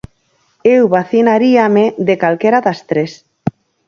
Eu 0.75 0.83
vacinaríame 0.95 1.85
de 2.07 2.15
calquera 2.21 2.59
das 2.65 2.79
tres. 2.89 3.11